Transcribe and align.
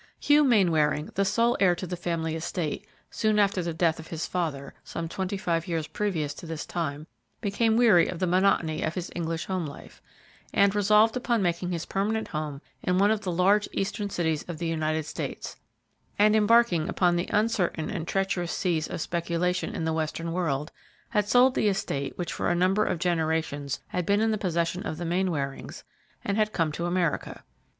Hugh 0.19 0.43
Mainwaring, 0.43 1.11
the 1.13 1.23
sole 1.23 1.55
heir 1.59 1.75
to 1.75 1.85
the 1.85 1.95
family 1.95 2.35
estate, 2.35 2.87
soon 3.11 3.37
after 3.37 3.61
the 3.61 3.71
death 3.71 3.99
of 3.99 4.07
his 4.07 4.25
father, 4.25 4.73
some 4.83 5.07
twenty 5.07 5.37
five 5.37 5.67
years 5.67 5.85
previous 5.85 6.33
to 6.33 6.47
this 6.47 6.65
time, 6.65 7.05
became 7.39 7.77
weary 7.77 8.07
of 8.07 8.17
the 8.17 8.25
monotony 8.25 8.81
of 8.81 8.95
his 8.95 9.11
English 9.15 9.45
homelife, 9.45 10.01
and, 10.55 10.73
resolved 10.73 11.15
upon 11.15 11.43
making 11.43 11.71
his 11.71 11.85
permanent 11.85 12.29
home 12.29 12.61
in 12.81 12.97
one 12.97 13.11
of 13.11 13.21
the 13.21 13.31
large 13.31 13.69
eastern 13.73 14.09
cities 14.09 14.41
of 14.47 14.57
the 14.57 14.65
United 14.65 15.05
States 15.05 15.57
and 16.17 16.35
embarking 16.35 16.89
upon 16.89 17.15
the 17.15 17.29
uncertain 17.29 17.91
and 17.91 18.07
treacherous 18.07 18.51
seas 18.51 18.87
of 18.87 19.01
speculation 19.01 19.75
in 19.75 19.85
the 19.85 19.93
western 19.93 20.33
world, 20.33 20.71
had 21.09 21.29
sold 21.29 21.53
the 21.53 21.67
estate 21.69 22.17
which 22.17 22.33
for 22.33 22.49
a 22.49 22.55
number 22.55 22.83
of 22.85 22.97
generations 22.97 23.79
had 23.89 24.07
been 24.07 24.19
in 24.19 24.31
the 24.31 24.37
possession 24.39 24.83
of 24.83 24.97
the 24.97 25.05
Mainwarings, 25.05 25.83
and 26.25 26.37
had 26.37 26.53
come 26.53 26.71
to 26.71 26.87
America. 26.87 27.43